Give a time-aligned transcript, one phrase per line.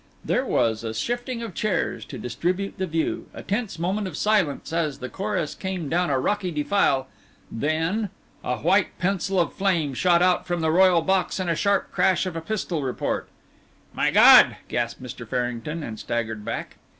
[0.25, 4.73] There was a shifting of chairs to distribute the view, a tense moment of silence
[4.73, 7.07] as the chorus came down a rocky defile
[7.51, 8.09] and then
[8.43, 12.25] a white pencil of flame shot out from the royal box and a sharp crash
[12.25, 13.29] of a pistol report.
[13.93, 15.27] "My God!" gasped Mr.
[15.27, 16.77] Farrington, and staggered back.